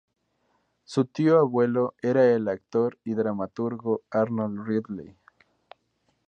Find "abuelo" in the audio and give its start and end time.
1.37-1.93